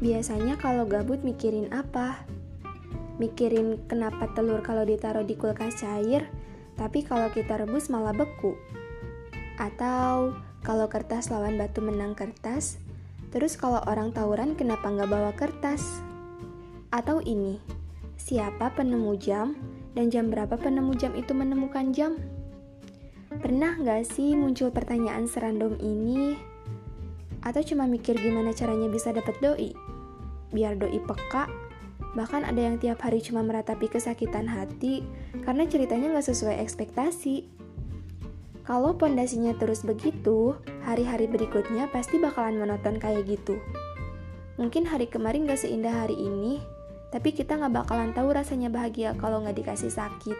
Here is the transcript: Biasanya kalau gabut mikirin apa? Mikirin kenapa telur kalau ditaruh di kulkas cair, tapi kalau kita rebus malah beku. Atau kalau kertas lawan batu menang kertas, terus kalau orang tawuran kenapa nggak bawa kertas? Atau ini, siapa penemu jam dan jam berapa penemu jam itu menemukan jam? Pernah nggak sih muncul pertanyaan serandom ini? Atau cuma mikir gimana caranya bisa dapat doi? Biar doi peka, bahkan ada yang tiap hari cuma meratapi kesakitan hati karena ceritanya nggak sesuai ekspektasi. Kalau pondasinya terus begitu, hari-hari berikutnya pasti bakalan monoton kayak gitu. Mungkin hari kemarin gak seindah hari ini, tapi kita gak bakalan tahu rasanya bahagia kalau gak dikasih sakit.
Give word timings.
Biasanya 0.00 0.56
kalau 0.56 0.88
gabut 0.88 1.20
mikirin 1.20 1.68
apa? 1.76 2.24
Mikirin 3.20 3.76
kenapa 3.84 4.32
telur 4.32 4.64
kalau 4.64 4.80
ditaruh 4.88 5.28
di 5.28 5.36
kulkas 5.36 5.84
cair, 5.84 6.24
tapi 6.80 7.04
kalau 7.04 7.28
kita 7.28 7.60
rebus 7.60 7.92
malah 7.92 8.16
beku. 8.16 8.56
Atau 9.60 10.32
kalau 10.64 10.88
kertas 10.88 11.28
lawan 11.28 11.60
batu 11.60 11.84
menang 11.84 12.16
kertas, 12.16 12.80
terus 13.28 13.60
kalau 13.60 13.84
orang 13.84 14.08
tawuran 14.16 14.56
kenapa 14.56 14.88
nggak 14.88 15.12
bawa 15.12 15.36
kertas? 15.36 16.00
Atau 16.88 17.20
ini, 17.20 17.60
siapa 18.16 18.72
penemu 18.72 19.20
jam 19.20 19.52
dan 19.92 20.08
jam 20.08 20.32
berapa 20.32 20.56
penemu 20.56 20.96
jam 20.96 21.12
itu 21.12 21.36
menemukan 21.36 21.92
jam? 21.92 22.16
Pernah 23.28 23.76
nggak 23.76 24.08
sih 24.08 24.32
muncul 24.32 24.72
pertanyaan 24.72 25.28
serandom 25.28 25.76
ini? 25.76 26.40
Atau 27.40 27.64
cuma 27.64 27.88
mikir 27.88 28.20
gimana 28.20 28.52
caranya 28.52 28.88
bisa 28.92 29.10
dapat 29.10 29.36
doi? 29.40 29.72
Biar 30.52 30.76
doi 30.76 31.00
peka, 31.00 31.48
bahkan 32.12 32.42
ada 32.42 32.58
yang 32.58 32.76
tiap 32.76 33.00
hari 33.00 33.22
cuma 33.22 33.40
meratapi 33.40 33.86
kesakitan 33.88 34.50
hati 34.50 35.06
karena 35.46 35.64
ceritanya 35.64 36.12
nggak 36.16 36.28
sesuai 36.28 36.60
ekspektasi. 36.60 37.46
Kalau 38.66 38.94
pondasinya 38.94 39.56
terus 39.58 39.82
begitu, 39.82 40.54
hari-hari 40.86 41.26
berikutnya 41.26 41.90
pasti 41.90 42.22
bakalan 42.22 42.60
monoton 42.60 43.02
kayak 43.02 43.26
gitu. 43.26 43.58
Mungkin 44.60 44.86
hari 44.86 45.08
kemarin 45.08 45.48
gak 45.48 45.64
seindah 45.64 46.04
hari 46.04 46.14
ini, 46.14 46.60
tapi 47.10 47.32
kita 47.34 47.56
gak 47.58 47.72
bakalan 47.72 48.14
tahu 48.14 48.30
rasanya 48.30 48.68
bahagia 48.70 49.16
kalau 49.18 49.42
gak 49.42 49.56
dikasih 49.56 49.90
sakit. 49.90 50.36